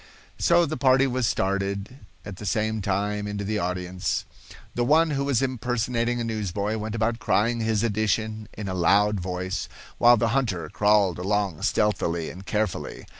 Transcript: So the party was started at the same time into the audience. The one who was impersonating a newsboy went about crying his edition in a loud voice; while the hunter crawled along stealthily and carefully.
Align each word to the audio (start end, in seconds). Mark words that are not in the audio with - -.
So 0.39 0.65
the 0.65 0.77
party 0.81 1.05
was 1.05 1.27
started 1.27 1.99
at 2.25 2.37
the 2.37 2.45
same 2.47 2.81
time 2.81 3.27
into 3.27 3.43
the 3.43 3.59
audience. 3.59 4.25
The 4.73 4.83
one 4.83 5.11
who 5.11 5.25
was 5.25 5.43
impersonating 5.43 6.19
a 6.19 6.23
newsboy 6.23 6.79
went 6.79 6.95
about 6.95 7.19
crying 7.19 7.59
his 7.59 7.83
edition 7.83 8.49
in 8.53 8.67
a 8.67 8.73
loud 8.73 9.19
voice; 9.19 9.69
while 9.99 10.17
the 10.17 10.29
hunter 10.29 10.69
crawled 10.69 11.19
along 11.19 11.61
stealthily 11.61 12.31
and 12.31 12.47
carefully. 12.47 13.05